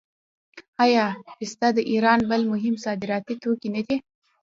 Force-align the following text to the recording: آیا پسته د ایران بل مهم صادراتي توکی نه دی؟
آیا 0.83 1.05
پسته 1.37 1.67
د 1.77 1.79
ایران 1.91 2.19
بل 2.29 2.41
مهم 2.51 2.75
صادراتي 2.85 3.35
توکی 3.43 3.69
نه 3.75 3.81
دی؟ 3.87 3.97